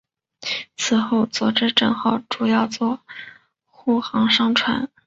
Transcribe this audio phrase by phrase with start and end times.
[0.75, 2.99] 此后佐治镇号主要用作
[3.67, 4.89] 护航商船。